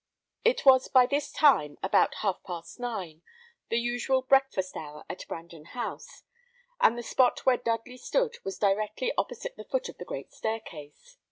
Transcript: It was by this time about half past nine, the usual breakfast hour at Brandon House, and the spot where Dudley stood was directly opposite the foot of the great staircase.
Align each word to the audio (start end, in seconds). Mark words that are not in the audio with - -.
It 0.43 0.65
was 0.65 0.87
by 0.87 1.05
this 1.05 1.31
time 1.31 1.77
about 1.83 2.15
half 2.25 2.41
past 2.41 2.79
nine, 2.79 3.21
the 3.69 3.77
usual 3.77 4.23
breakfast 4.23 4.75
hour 4.75 5.05
at 5.07 5.27
Brandon 5.27 5.65
House, 5.77 6.23
and 6.79 6.97
the 6.97 7.03
spot 7.03 7.45
where 7.45 7.57
Dudley 7.57 7.97
stood 7.97 8.43
was 8.43 8.57
directly 8.57 9.13
opposite 9.15 9.57
the 9.57 9.63
foot 9.63 9.89
of 9.89 9.99
the 9.99 10.05
great 10.05 10.31
staircase. 10.33 11.17